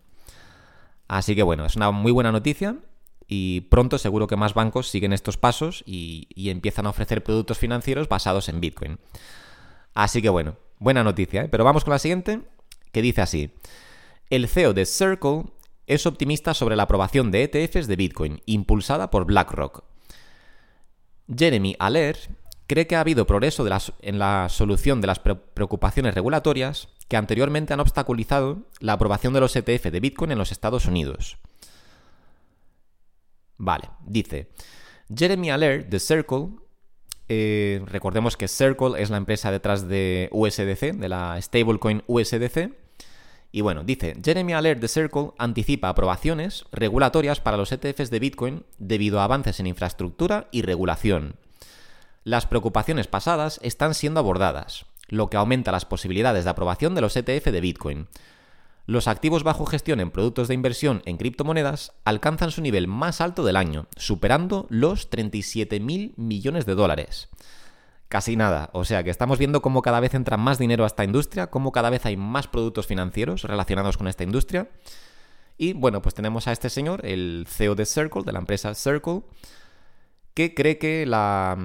Así 1.08 1.36
que 1.36 1.44
bueno, 1.44 1.68
es 1.68 1.76
una 1.76 1.92
muy 1.92 2.12
buena 2.12 2.32
noticia 2.32 2.78
y 3.28 3.62
pronto 3.62 4.00
seguro 4.00 4.26
que 4.26 4.38
más 4.38 4.56
bancos 4.56 4.88
siguen 4.88 5.14
estos 5.14 5.38
pasos 5.38 5.84
y, 5.86 6.28
y 6.34 6.50
empiezan 6.50 6.88
a 6.88 6.90
ofrecer 6.90 7.24
productos 7.24 7.60
financieros 7.60 8.10
basados 8.10 8.50
en 8.50 8.60
Bitcoin. 8.60 8.98
Así 9.94 10.22
que 10.22 10.30
bueno, 10.30 10.58
buena 10.80 11.04
noticia, 11.04 11.44
¿eh? 11.44 11.50
Pero 11.50 11.64
vamos 11.64 11.84
con 11.84 11.92
la 11.92 12.00
siguiente, 12.00 12.42
que 12.92 13.02
dice 13.02 13.22
así. 13.22 13.54
El 14.30 14.48
CEO 14.48 14.74
de 14.74 14.86
Circle 14.86 15.46
es 15.88 16.06
optimista 16.06 16.54
sobre 16.54 16.76
la 16.76 16.84
aprobación 16.84 17.32
de 17.32 17.44
ETFs 17.44 17.88
de 17.88 17.96
Bitcoin, 17.96 18.42
impulsada 18.46 19.10
por 19.10 19.26
BlackRock. 19.26 19.84
Jeremy 21.36 21.76
Aller 21.80 22.18
cree 22.68 22.88
que 22.88 22.96
ha 22.96 23.02
habido 23.02 23.28
progreso 23.28 23.66
en 24.02 24.20
la 24.20 24.50
solución 24.50 25.02
de 25.02 25.08
las 25.08 25.20
preocupaciones 25.20 26.16
regulatorias 26.16 26.90
que 27.08 27.18
anteriormente 27.18 27.74
han 27.74 27.80
obstaculizado 27.80 28.64
la 28.80 28.94
aprobación 28.94 29.34
de 29.34 29.42
los 29.42 29.56
ETF 29.56 29.86
de 29.86 30.00
Bitcoin 30.00 30.32
en 30.32 30.38
los 30.38 30.52
Estados 30.52 30.86
Unidos. 30.86 31.38
Vale, 33.58 33.90
dice, 34.06 34.50
Jeremy 35.14 35.52
Aller 35.52 35.90
de 35.90 36.00
Circle 36.00 36.50
eh, 37.36 37.82
recordemos 37.86 38.38
que 38.38 38.48
Circle 38.48 39.02
es 39.02 39.10
la 39.10 39.18
empresa 39.18 39.50
detrás 39.50 39.88
de 39.88 40.30
USDC, 40.32 40.94
de 40.94 41.10
la 41.10 41.42
stablecoin 41.42 42.04
USDC, 42.08 42.72
Y 43.52 43.62
bueno, 43.62 43.84
dice, 43.84 44.16
Jeremy 44.24 44.54
Alert 44.54 44.82
de 44.82 44.88
Circle 44.88 45.32
anticipa 45.38 45.90
aprobaciones 45.90 46.66
regulatorias 46.72 47.40
para 47.40 47.58
los 47.58 47.72
ETFs 47.72 48.10
de 48.10 48.20
Bitcoin 48.20 48.66
debido 48.80 49.20
a 49.20 49.24
avances 49.24 49.60
en 49.60 49.68
infraestructura 49.68 50.48
y 50.52 50.64
regulación. 50.64 51.36
Las 52.24 52.48
preocupaciones 52.48 53.08
pasadas 53.08 53.60
están 53.64 53.94
siendo 53.94 54.20
abordadas, 54.20 54.86
lo 55.08 55.30
que 55.30 55.38
aumenta 55.38 55.72
las 55.72 55.86
posibilidades 55.86 56.46
de 56.46 56.50
aprobación 56.50 56.96
de 56.96 57.02
los 57.02 57.16
ETF 57.16 57.46
de 57.46 57.62
Bitcoin. 57.62 58.08
Los 58.86 59.08
activos 59.08 59.44
bajo 59.44 59.66
gestión 59.66 60.00
en 60.00 60.12
productos 60.12 60.48
de 60.48 60.54
inversión 60.54 61.02
en 61.06 61.18
criptomonedas 61.18 61.94
alcanzan 62.04 62.52
su 62.52 62.62
nivel 62.62 62.88
más 62.88 63.22
alto 63.22 63.46
del 63.46 63.56
año, 63.56 63.88
superando 63.96 64.68
los 64.70 65.10
37.000 65.10 66.14
millones 66.18 66.66
de 66.66 66.76
dólares 66.76 67.30
casi 68.14 68.36
nada. 68.36 68.70
O 68.74 68.86
sea 68.86 69.04
que 69.04 69.10
estamos 69.10 69.40
viendo 69.40 69.64
cómo 69.64 69.82
cada 69.82 70.00
vez 70.00 70.14
entra 70.14 70.38
más 70.38 70.60
dinero 70.60 70.84
a 70.84 70.88
esta 70.88 71.04
industria, 71.04 71.48
cómo 71.48 71.72
cada 71.72 71.90
vez 71.90 72.06
hay 72.06 72.16
más 72.16 72.48
productos 72.48 72.86
financieros 72.86 73.42
relacionados 73.42 73.98
con 73.98 74.08
esta 74.08 74.24
industria. 74.24 74.70
Y 75.58 75.74
bueno, 75.74 76.00
pues 76.04 76.14
tenemos 76.14 76.48
a 76.48 76.52
este 76.52 76.70
señor, 76.70 77.04
el 77.08 77.48
CEO 77.50 77.74
de 77.74 77.88
Circle, 77.88 78.22
de 78.24 78.32
la 78.32 78.38
empresa 78.38 78.76
Circle, 78.76 79.22
que 80.36 80.54
cree 80.54 80.78
que 80.78 81.08
la. 81.08 81.58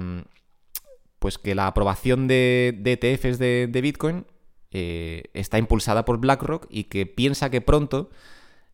Pues 1.19 1.37
que 1.37 1.53
la 1.53 1.67
aprobación 1.67 2.27
de, 2.27 2.81
ETFs 2.83 3.37
de, 3.37 3.79
Bitcoin 3.83 4.25
eh, 4.71 5.23
está 5.33 5.57
impulsada 5.57 6.05
por 6.05 6.19
BlackRock 6.19 6.67
y 6.69 6.85
que 6.85 7.05
piensa 7.05 7.49
que 7.49 7.61
pronto 7.61 8.09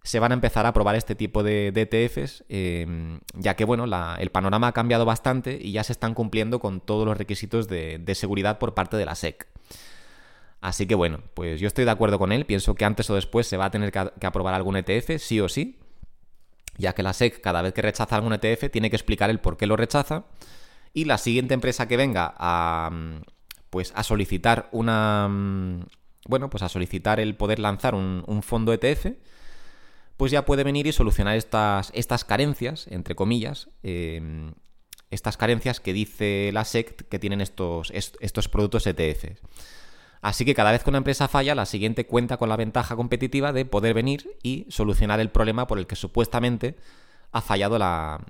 se 0.03 0.19
van 0.19 0.31
a 0.31 0.35
empezar 0.35 0.67
a 0.67 0.73
probar 0.73 0.95
este 0.95 1.15
tipo 1.15 1.41
de, 1.41 1.73
ETFs, 1.73 2.43
em, 2.47 3.19
ya 3.33 3.55
que 3.55 3.65
bueno, 3.65 3.85
el 4.19 4.29
panorama 4.29 4.67
ha 4.67 4.71
cambiado 4.71 5.03
bastante 5.03 5.57
y 5.59 5.71
ya 5.71 5.83
se 5.83 5.93
están 5.93 6.13
cumpliendo 6.13 6.59
con 6.59 6.79
todos 6.79 7.07
los 7.07 7.17
requisitos 7.17 7.67
de, 7.67 8.03
seguridad 8.13 8.59
por 8.59 8.75
parte 8.75 8.97
de 8.97 9.05
la 9.05 9.15
SEC. 9.15 9.47
Así 10.61 10.85
que 10.85 10.95
bueno, 10.95 11.21
pues 11.33 11.59
yo 11.59 11.67
estoy 11.67 11.85
de 11.85 11.91
acuerdo 11.91 12.19
con 12.19 12.31
él, 12.31 12.45
pienso 12.45 12.75
que 12.75 12.85
antes 12.85 13.09
o 13.09 13.15
después 13.15 13.47
se 13.47 13.57
va 13.57 13.65
a 13.65 13.71
tener 13.71 13.91
que 13.91 14.27
aprobar 14.27 14.53
algún 14.53 14.75
ETF, 14.75 15.17
sí 15.17 15.39
o 15.39 15.49
sí, 15.49 15.79
ya 16.77 16.93
que 16.93 17.03
la 17.03 17.13
SEC 17.13 17.41
cada 17.41 17.61
vez 17.63 17.73
que 17.73 17.81
rechaza 17.81 18.15
algún 18.15 18.33
ETF 18.33 18.69
tiene 18.71 18.89
que 18.91 18.95
explicar 18.95 19.29
el 19.29 19.39
por 19.39 19.57
qué 19.57 19.65
lo 19.65 19.75
rechaza 19.75 20.25
y 20.93 21.05
la 21.05 21.17
siguiente 21.17 21.53
empresa 21.53 21.87
que 21.87 21.97
venga 21.97 22.33
a 22.37 22.91
pues 23.75 23.91
a 23.93 24.03
solicitar 24.03 24.69
una 24.71 25.29
bueno, 26.29 26.49
pues 26.49 26.63
a 26.63 26.69
solicitar 26.69 27.19
el 27.19 27.35
poder 27.35 27.59
lanzar 27.59 27.93
un, 27.93 28.41
fondo 28.41 28.71
ETF 28.71 29.07
pues 30.15 30.31
ya 30.31 30.45
puede 30.45 30.63
venir 30.63 30.87
y 30.87 30.93
solucionar 30.93 31.35
estas, 31.35 31.91
estas 31.93 32.23
carencias, 32.23 32.87
entre 32.87 33.15
comillas, 33.15 33.67
em, 33.83 34.53
estas 35.11 35.35
carencias 35.35 35.81
que 35.81 35.91
dice 35.91 36.51
la 36.53 36.63
SEC 36.63 37.09
que 37.09 37.19
tienen 37.19 37.41
estos, 37.41 37.91
estos 37.91 38.47
productos 38.47 38.87
ETF. 38.87 39.41
Así 40.21 40.45
que 40.45 40.55
cada 40.55 40.71
vez 40.71 40.81
que 40.81 40.89
una 40.89 40.99
empresa 40.99 41.27
falla, 41.27 41.53
la 41.53 41.65
siguiente 41.65 42.05
cuenta 42.05 42.37
con 42.37 42.47
la 42.47 42.55
ventaja 42.55 42.95
competitiva 42.95 43.51
de 43.51 43.65
poder 43.65 43.93
venir 43.93 44.37
y 44.41 44.67
solucionar 44.69 45.19
el 45.19 45.31
problema 45.31 45.67
por 45.67 45.79
el 45.79 45.85
que 45.85 45.97
supuestamente 45.97 46.77
ha 47.33 47.41
fallado 47.41 47.77
la, 47.77 48.21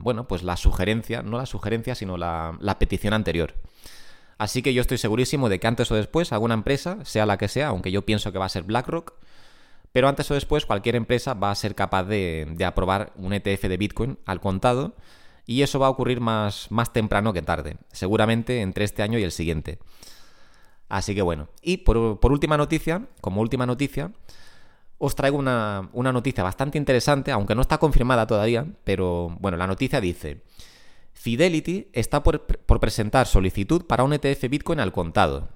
bueno, 0.00 0.28
pues 0.28 0.44
la 0.44 0.56
sugerencia, 0.56 1.24
no 1.24 1.38
la 1.38 1.46
sugerencia, 1.46 1.96
sino 1.96 2.16
la 2.16 2.76
petición 2.78 3.14
anterior. 3.14 3.54
Así 4.38 4.62
que 4.62 4.74
yo 4.74 4.80
estoy 4.80 4.98
segurísimo 4.98 5.48
de 5.48 5.60
que 5.60 5.66
antes 5.66 5.90
o 5.90 5.94
después 5.94 6.32
alguna 6.32 6.54
empresa, 6.54 6.98
sea 7.04 7.26
la 7.26 7.38
que 7.38 7.48
sea, 7.48 7.68
aunque 7.68 7.92
yo 7.92 8.02
pienso 8.02 8.32
que 8.32 8.38
va 8.38 8.46
a 8.46 8.48
ser 8.48 8.64
BlackRock, 8.64 9.14
pero 9.92 10.08
antes 10.08 10.30
o 10.30 10.34
después 10.34 10.66
cualquier 10.66 10.96
empresa 10.96 11.34
va 11.34 11.52
a 11.52 11.54
ser 11.54 11.74
capaz 11.76 12.04
de, 12.04 12.56
aprobar 12.66 13.12
un 13.16 13.32
ETF 13.32 13.62
de 13.68 13.76
Bitcoin 13.76 14.18
al 14.26 14.40
contado 14.40 14.94
y 15.46 15.62
eso 15.62 15.78
va 15.78 15.86
a 15.86 15.90
ocurrir 15.90 16.20
más, 16.20 16.70
más 16.70 16.92
temprano 16.92 17.32
que 17.32 17.42
tarde, 17.42 17.76
seguramente 17.92 18.60
entre 18.60 18.84
este 18.84 19.02
año 19.02 19.18
y 19.18 19.22
el 19.22 19.30
siguiente. 19.30 19.78
Así 20.88 21.14
que 21.14 21.22
bueno, 21.22 21.48
y 21.62 21.78
por, 21.78 21.96
última 22.30 22.56
noticia, 22.56 23.06
como 23.20 23.40
última 23.40 23.66
noticia, 23.66 24.12
os 24.98 25.14
traigo 25.14 25.38
una, 25.38 25.90
noticia 25.92 26.44
bastante 26.44 26.78
interesante, 26.78 27.32
aunque 27.32 27.54
no 27.54 27.62
está 27.62 27.78
confirmada 27.78 28.26
todavía, 28.26 28.66
pero 28.84 29.36
bueno, 29.40 29.56
la 29.56 29.66
noticia 29.66 30.00
dice, 30.00 30.42
Fidelity 31.14 31.88
está 31.92 32.22
por, 32.22 32.44
presentar 32.80 33.26
solicitud 33.26 33.86
para 33.86 34.04
un 34.04 34.12
ETF 34.12 34.48
Bitcoin 34.50 34.80
al 34.80 34.92
contado. 34.92 35.48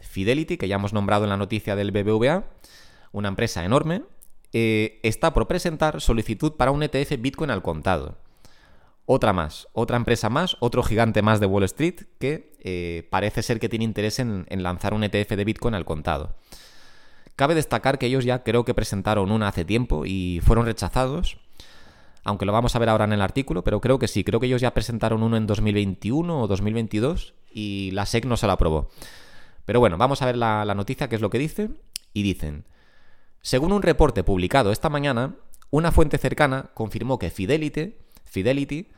Fidelity, 0.00 0.56
que 0.56 0.66
ya 0.66 0.76
hemos 0.76 0.92
nombrado 0.92 1.24
en 1.24 1.30
la 1.30 1.36
noticia 1.36 1.76
del 1.76 1.92
BBVA, 1.92 2.44
una 3.12 3.28
empresa 3.28 3.64
enorme, 3.64 4.02
eh, 4.52 4.98
está 5.02 5.32
por 5.34 5.46
presentar 5.46 6.00
solicitud 6.00 6.54
para 6.54 6.70
un 6.70 6.82
ETF 6.82 7.20
Bitcoin 7.20 7.50
al 7.50 7.62
contado. 7.62 8.16
Otra 9.04 9.32
más, 9.32 9.68
otra 9.72 9.96
empresa 9.96 10.28
más, 10.28 10.56
otro 10.60 10.82
gigante 10.82 11.22
más 11.22 11.38
de 11.40 11.46
Wall 11.46 11.64
Street 11.64 12.02
que 12.18 12.56
eh, 12.60 13.06
parece 13.10 13.42
ser 13.42 13.60
que 13.60 13.68
tiene 13.68 13.84
interés 13.84 14.18
en, 14.18 14.46
lanzar 14.50 14.94
un 14.94 15.04
ETF 15.04 15.30
de 15.30 15.44
Bitcoin 15.44 15.74
al 15.74 15.84
contado. 15.84 16.36
Cabe 17.36 17.54
destacar 17.54 17.98
que 17.98 18.06
ellos 18.06 18.24
ya 18.24 18.42
creo 18.42 18.64
que 18.64 18.74
presentaron 18.74 19.30
una 19.30 19.48
hace 19.48 19.64
tiempo 19.64 20.04
y 20.04 20.40
fueron 20.44 20.66
rechazados, 20.66 21.38
aunque 22.28 22.44
lo 22.44 22.52
vamos 22.52 22.76
a 22.76 22.78
ver 22.78 22.90
ahora 22.90 23.06
en 23.06 23.14
el 23.14 23.22
artículo, 23.22 23.64
pero 23.64 23.80
creo 23.80 23.98
que 23.98 24.06
sí, 24.06 24.22
creo 24.22 24.38
que 24.38 24.46
ellos 24.46 24.60
ya 24.60 24.74
presentaron 24.74 25.22
uno 25.22 25.38
en 25.38 25.46
2021 25.46 26.42
o 26.42 26.46
2022 26.46 27.32
y 27.50 27.90
la 27.92 28.04
SEC 28.04 28.26
no 28.26 28.36
se 28.36 28.46
lo 28.46 28.52
aprobó. 28.52 28.90
Pero 29.64 29.80
bueno, 29.80 29.96
vamos 29.96 30.20
a 30.20 30.26
ver 30.26 30.36
la, 30.36 30.74
noticia, 30.74 31.08
qué 31.08 31.16
es 31.16 31.22
lo 31.22 31.30
que 31.30 31.38
dice, 31.38 31.70
y 32.12 32.22
dicen... 32.22 32.64
Según 33.40 33.72
un 33.72 33.80
reporte 33.80 34.24
publicado 34.24 34.72
esta 34.72 34.90
mañana, 34.90 35.36
una 35.70 35.90
fuente 35.90 36.18
cercana 36.18 36.70
confirmó 36.74 37.18
que 37.18 37.30
Fidelity, 37.30 37.94
Fidelity 38.24 38.88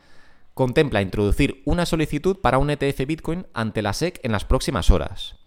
contempla 0.53 1.01
introducir 1.01 1.61
una 1.63 1.85
solicitud 1.85 2.37
para 2.37 2.57
un 2.57 2.69
ETF 2.69 3.05
Bitcoin 3.07 3.47
ante 3.53 3.81
la 3.81 3.93
SEC 3.93 4.19
en 4.23 4.33
las 4.33 4.43
próximas 4.43 4.89
horas. 4.89 5.37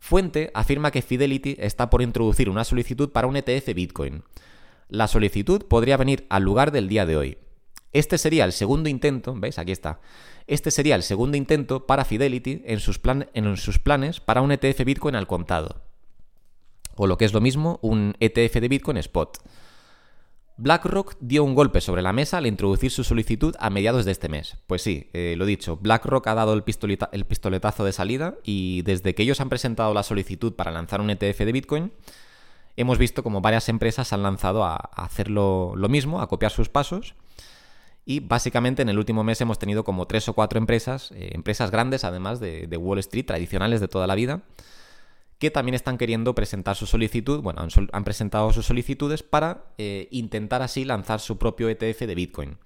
Fuente 0.00 0.50
afirma 0.54 0.90
que 0.90 1.02
Fidelity 1.02 1.56
está 1.60 1.88
por 1.88 2.02
introducir 2.02 2.48
una 2.50 2.64
solicitud 2.64 3.10
para 3.10 3.28
un 3.28 3.36
ETF 3.36 3.74
Bitcoin. 3.74 4.24
La 4.88 5.08
solicitud 5.08 5.64
podría 5.64 5.96
venir 5.96 6.26
al 6.30 6.42
lugar 6.42 6.72
del 6.72 6.88
día 6.88 7.06
de 7.06 7.16
hoy. 7.16 7.38
Este 7.92 8.18
sería 8.18 8.44
el 8.44 8.52
segundo 8.52 8.88
intento, 8.88 9.34
¿veis? 9.34 9.58
Aquí 9.58 9.72
está. 9.72 10.00
Este 10.46 10.70
sería 10.70 10.94
el 10.94 11.02
segundo 11.02 11.36
intento 11.36 11.86
para 11.86 12.04
Fidelity 12.04 12.62
en 12.64 12.80
sus, 12.80 12.98
planes 12.98 14.20
para 14.20 14.42
un 14.42 14.52
ETF 14.52 14.84
Bitcoin 14.84 15.14
al 15.14 15.26
contado 15.26 15.88
o 16.98 17.06
lo 17.06 17.16
que 17.16 17.24
es 17.24 17.32
lo 17.32 17.40
mismo, 17.40 17.78
un 17.80 18.14
ETF 18.20 18.56
de 18.56 18.68
Bitcoin 18.68 18.96
Spot. 18.98 19.38
BlackRock 20.56 21.14
dio 21.20 21.44
un 21.44 21.54
golpe 21.54 21.80
sobre 21.80 22.02
la 22.02 22.12
mesa 22.12 22.38
al 22.38 22.46
introducir 22.46 22.90
su 22.90 23.04
solicitud 23.04 23.54
a 23.60 23.70
mediados 23.70 24.04
de 24.04 24.10
este 24.10 24.28
mes. 24.28 24.56
Pues 24.66 24.82
sí, 24.82 25.08
eh, 25.12 25.36
lo 25.38 25.46
dicho, 25.46 25.76
BlackRock 25.76 26.26
ha 26.26 26.34
dado 26.34 26.52
el, 26.54 26.64
pistoletazo 26.64 27.84
de 27.84 27.92
salida 27.92 28.34
y 28.42 28.82
desde 28.82 29.14
que 29.14 29.22
ellos 29.22 29.40
han 29.40 29.48
presentado 29.48 29.94
la 29.94 30.02
solicitud 30.02 30.54
para 30.54 30.72
lanzar 30.72 31.00
un 31.00 31.10
ETF 31.10 31.38
de 31.38 31.52
Bitcoin, 31.52 31.92
hemos 32.80 32.98
visto 32.98 33.22
como 33.22 33.40
varias 33.40 33.68
empresas 33.68 34.12
han 34.12 34.22
lanzado 34.22 34.64
a, 34.64 34.76
hacer 34.76 35.30
lo, 35.30 35.74
mismo, 35.88 36.20
a 36.20 36.28
copiar 36.28 36.52
sus 36.52 36.68
pasos. 36.68 37.14
Y 38.04 38.20
básicamente 38.20 38.82
en 38.82 38.88
el 38.88 38.98
último 38.98 39.22
mes 39.22 39.40
hemos 39.40 39.58
tenido 39.58 39.84
como 39.84 40.06
tres 40.06 40.28
o 40.28 40.32
cuatro 40.32 40.58
empresas, 40.58 41.10
eh, 41.12 41.30
empresas 41.32 41.70
grandes 41.70 42.04
además 42.04 42.40
de 42.40 42.76
Wall 42.78 42.98
Street, 43.00 43.26
tradicionales 43.26 43.80
de 43.80 43.88
toda 43.88 44.06
la 44.06 44.14
vida, 44.14 44.42
que 45.38 45.50
también 45.50 45.74
están 45.74 45.98
queriendo 45.98 46.34
presentar 46.34 46.76
su 46.76 46.86
solicitud, 46.86 47.40
bueno, 47.40 47.66
han, 47.92 48.04
presentado 48.04 48.52
sus 48.52 48.66
solicitudes 48.66 49.22
para 49.22 49.66
eh, 49.78 50.08
intentar 50.10 50.62
así 50.62 50.84
lanzar 50.84 51.20
su 51.20 51.38
propio 51.38 51.68
ETF 51.68 52.00
de 52.00 52.14
Bitcoin. 52.14 52.58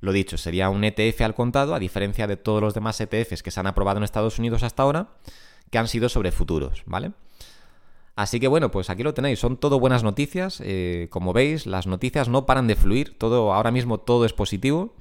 Lo 0.00 0.12
dicho, 0.12 0.36
sería 0.36 0.68
un 0.68 0.82
ETF 0.84 1.22
al 1.22 1.34
contado, 1.34 1.74
a 1.74 1.78
diferencia 1.78 2.26
de 2.26 2.36
todos 2.36 2.60
los 2.60 2.74
demás 2.74 3.00
ETFs 3.00 3.42
que 3.42 3.50
se 3.50 3.60
han 3.60 3.66
aprobado 3.66 3.98
en 3.98 4.04
Estados 4.04 4.38
Unidos 4.38 4.62
hasta 4.62 4.82
ahora, 4.82 5.10
que 5.70 5.78
han 5.78 5.88
sido 5.88 6.08
sobre 6.08 6.32
futuros, 6.32 6.82
¿vale? 6.86 7.12
Así 8.16 8.40
que 8.40 8.48
bueno, 8.48 8.70
pues 8.70 8.88
aquí 8.88 9.02
lo 9.02 9.14
tenéis, 9.14 9.38
son 9.38 9.58
todo 9.58 9.78
buenas 9.78 10.02
noticias. 10.02 10.62
Eh, 10.64 11.08
como 11.10 11.34
veis, 11.34 11.66
las 11.66 11.86
noticias 11.86 12.28
no 12.28 12.46
paran 12.46 12.66
de 12.66 12.74
fluir, 12.74 13.16
todo, 13.18 13.52
ahora 13.52 13.70
mismo 13.70 14.00
todo 14.00 14.24
es 14.24 14.32
positivo. 14.32 14.96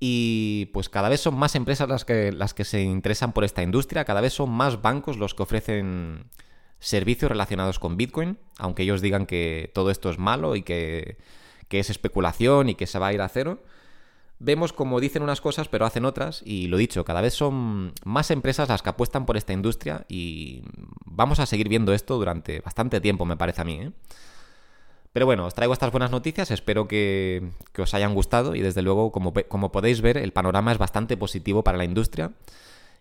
Y 0.00 0.70
pues 0.72 0.88
cada 0.88 1.10
vez 1.10 1.20
son 1.20 1.34
más 1.36 1.54
empresas 1.54 1.88
las 1.88 2.04
que, 2.04 2.32
las 2.32 2.54
que 2.54 2.64
se 2.64 2.82
interesan 2.82 3.32
por 3.32 3.44
esta 3.44 3.62
industria, 3.62 4.04
cada 4.04 4.20
vez 4.20 4.32
son 4.32 4.50
más 4.50 4.80
bancos 4.80 5.18
los 5.18 5.34
que 5.34 5.42
ofrecen 5.42 6.30
servicios 6.78 7.30
relacionados 7.30 7.78
con 7.78 7.96
Bitcoin, 7.96 8.38
aunque 8.58 8.84
ellos 8.84 9.02
digan 9.02 9.26
que 9.26 9.70
todo 9.74 9.90
esto 9.90 10.10
es 10.10 10.18
malo 10.18 10.56
y 10.56 10.62
que, 10.62 11.18
es 11.68 11.90
especulación 11.90 12.70
y 12.70 12.74
que 12.74 12.86
se 12.86 12.98
va 12.98 13.08
a 13.08 13.12
ir 13.12 13.20
a 13.20 13.28
cero. 13.28 13.62
Vemos 14.40 14.72
como 14.72 15.00
dicen 15.00 15.22
unas 15.22 15.40
cosas 15.40 15.68
pero 15.68 15.84
hacen 15.84 16.04
otras 16.04 16.42
y 16.44 16.68
lo 16.68 16.76
dicho, 16.76 17.04
cada 17.04 17.20
vez 17.20 17.34
son 17.34 17.92
más 18.04 18.30
empresas 18.30 18.68
las 18.68 18.82
que 18.82 18.90
apuestan 18.90 19.26
por 19.26 19.36
esta 19.36 19.52
industria 19.52 20.04
y 20.08 20.62
vamos 21.04 21.40
a 21.40 21.46
seguir 21.46 21.68
viendo 21.68 21.92
esto 21.92 22.16
durante 22.16 22.60
bastante 22.60 23.00
tiempo 23.00 23.24
me 23.24 23.36
parece 23.36 23.62
a 23.62 23.64
mí. 23.64 23.80
¿eh? 23.80 23.92
Pero 25.12 25.26
bueno, 25.26 25.46
os 25.46 25.54
traigo 25.54 25.72
estas 25.72 25.90
buenas 25.90 26.12
noticias, 26.12 26.52
espero 26.52 26.86
que, 26.86 27.50
os 27.76 27.94
hayan 27.94 28.14
gustado 28.14 28.54
y 28.54 28.60
desde 28.60 28.82
luego, 28.82 29.10
como, 29.10 29.32
como, 29.48 29.72
podéis 29.72 30.00
ver, 30.00 30.16
el 30.16 30.32
panorama 30.32 30.70
es 30.70 30.78
bastante 30.78 31.16
positivo 31.16 31.64
para 31.64 31.78
la 31.78 31.84
industria 31.84 32.32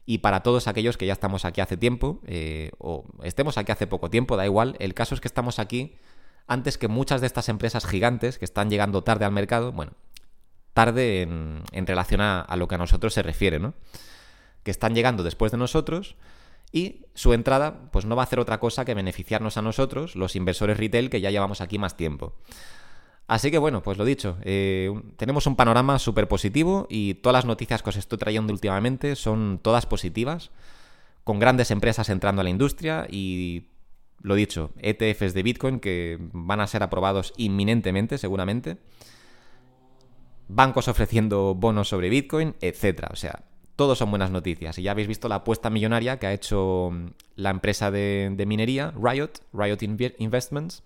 y 0.07 0.19
para 0.19 0.41
todos 0.41 0.67
aquellos 0.67 0.97
que 0.97 1.05
ya 1.05 1.13
estamos 1.13 1.45
aquí 1.45 1.61
hace 1.61 1.77
tiempo 1.77 2.19
eh, 2.25 2.71
o 2.79 3.03
estemos 3.21 3.57
aquí 3.59 3.71
hace 3.71 3.85
poco 3.85 4.09
tiempo, 4.09 4.37
da 4.37 4.45
igual, 4.45 4.75
el 4.79 4.95
caso 4.95 5.13
es 5.13 5.21
que 5.21 5.27
estamos 5.27 5.59
aquí 5.59 5.95
antes 6.47 6.77
que 6.77 6.87
muchas 6.87 7.21
de 7.21 7.27
estas 7.27 7.49
empresas 7.49 7.85
gigantes 7.85 8.39
que 8.39 8.45
están 8.45 8.69
llegando 8.69 9.03
tarde 9.03 9.25
al 9.25 9.31
mercado, 9.31 9.71
bueno, 9.73 9.91
tarde 10.77 11.23
en, 11.23 11.87
relación 11.87 12.21
a, 12.21 12.55
lo 12.55 12.67
que 12.67 12.75
a 12.75 12.77
nosotros 12.77 13.11
se 13.11 13.23
refiere, 13.23 13.57
¿no? 13.57 13.73
Que 14.61 14.69
están 14.69 14.93
llegando 14.93 15.23
después 15.23 15.51
de 15.51 15.57
nosotros 15.57 16.17
y 16.71 17.07
su 17.15 17.33
entrada 17.33 17.89
pues 17.91 18.05
no 18.05 18.15
va 18.15 18.21
a 18.21 18.25
hacer 18.25 18.37
otra 18.39 18.59
cosa 18.59 18.85
que 18.85 18.93
beneficiarnos 18.93 19.57
a 19.57 19.63
nosotros, 19.63 20.15
los 20.15 20.35
inversores 20.35 20.77
retail 20.77 21.09
que 21.09 21.19
ya 21.19 21.31
llevamos 21.31 21.61
aquí 21.61 21.79
más 21.79 21.97
tiempo. 21.97 22.35
Así 23.25 23.49
que 23.49 23.57
bueno, 23.57 23.81
pues 23.81 23.97
lo 23.97 24.05
dicho, 24.05 24.37
eh, 24.43 24.93
tenemos 25.15 25.47
un 25.47 25.55
panorama 25.55 25.97
súper 25.97 26.27
positivo 26.27 26.85
y 26.91 27.15
todas 27.15 27.33
las 27.33 27.45
noticias 27.45 27.81
que 27.81 27.89
os 27.89 27.97
estoy 27.97 28.19
trayendo 28.19 28.53
últimamente 28.53 29.15
son 29.15 29.59
todas 29.63 29.87
positivas, 29.87 30.51
con 31.23 31.39
grandes 31.39 31.71
empresas 31.71 32.07
entrando 32.09 32.41
a 32.41 32.43
la 32.43 32.51
industria 32.51 33.07
y 33.09 33.71
lo 34.21 34.35
dicho, 34.35 34.69
ETFs 34.79 35.33
de 35.33 35.41
Bitcoin 35.41 35.79
que 35.79 36.19
van 36.33 36.59
a 36.59 36.67
ser 36.67 36.83
aprobados 36.83 37.33
inminentemente 37.35 38.19
seguramente, 38.19 38.77
bancos 40.47 40.87
ofreciendo 40.87 41.55
bonos 41.55 41.89
sobre 41.89 42.09
Bitcoin, 42.09 42.55
etcétera. 42.61 43.09
O 43.11 43.15
sea, 43.15 43.43
todos 43.77 43.99
son 43.99 44.09
buenas 44.09 44.31
noticias. 44.31 44.77
Y 44.77 44.83
ya 44.83 44.91
habéis 44.91 45.07
visto 45.07 45.29
la 45.29 45.35
apuesta 45.35 45.69
millonaria 45.69 46.17
que 46.17 46.27
ha 46.27 46.33
hecho 46.33 46.89
mm, 46.91 47.05
la 47.35 47.51
empresa 47.51 47.91
de, 47.91 48.43
minería, 48.45 48.93
Riot, 49.01 49.39
Riot 49.53 49.77
Investments, 50.17 50.83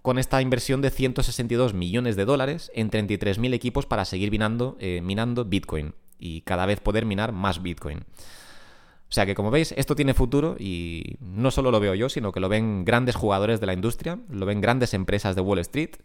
con 0.00 0.18
esta 0.18 0.40
inversión 0.40 0.80
de 0.80 0.90
162 0.90 1.74
millones 1.74 2.16
de 2.16 2.24
dólares 2.24 2.70
en 2.74 2.90
33.000 2.90 3.52
equipos 3.52 3.84
para 3.84 4.06
seguir 4.06 4.32
eh, 4.32 5.00
minando 5.02 5.44
Bitcoin 5.44 5.94
y 6.18 6.40
cada 6.42 6.64
vez 6.64 6.80
poder 6.80 7.04
minar 7.04 7.32
más 7.32 7.60
Bitcoin. 7.60 7.98
O 7.98 9.12
sea 9.12 9.26
que 9.26 9.34
como 9.34 9.50
veis, 9.50 9.74
esto 9.76 9.96
tiene 9.96 10.14
futuro 10.14 10.54
y 10.58 11.16
no 11.20 11.50
solo 11.50 11.72
lo 11.72 11.80
veo 11.80 11.94
yo, 11.94 12.08
sino 12.08 12.30
que 12.30 12.38
lo 12.38 12.48
ven 12.48 12.84
grandes 12.84 13.16
jugadores 13.16 13.58
de 13.58 13.66
la 13.66 13.72
industria, 13.72 14.20
lo 14.28 14.46
ven 14.46 14.60
grandes 14.60 14.94
empresas 14.94 15.34
de 15.34 15.40
Wall 15.42 15.58
Street 15.58 15.96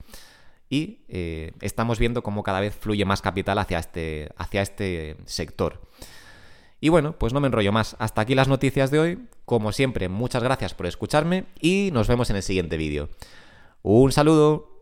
y 0.69 0.99
eh, 1.07 1.51
estamos 1.61 1.99
viendo 1.99 2.23
cómo 2.23 2.43
cada 2.43 2.59
vez 2.59 2.75
fluye 2.75 3.05
más 3.05 3.21
capital 3.21 3.57
hacia 3.59 3.79
este, 3.79 4.29
hacia 4.37 4.61
este 4.61 5.17
sector. 5.25 5.81
Y 6.81 6.89
bueno, 6.89 7.17
pues 7.17 7.33
no 7.33 7.39
me 7.39 7.47
enrollo 7.47 7.71
más. 7.71 7.95
Hasta 7.99 8.21
aquí 8.21 8.35
las 8.35 8.47
noticias 8.47 8.91
de 8.91 8.99
hoy. 8.99 9.27
Como 9.45 9.71
siempre, 9.71 10.09
muchas 10.09 10.43
gracias 10.43 10.73
por 10.73 10.85
escucharme 10.85 11.45
y 11.59 11.89
nos 11.93 12.07
vemos 12.07 12.29
en 12.29 12.35
el 12.35 12.43
siguiente 12.43 12.77
vídeo. 12.77 13.09
Un 13.81 14.11
saludo. 14.11 14.74